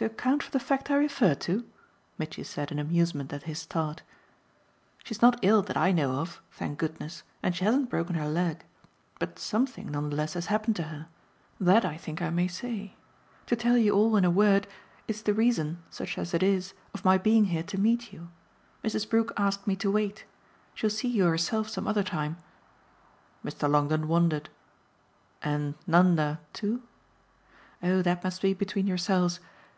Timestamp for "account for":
0.04-0.50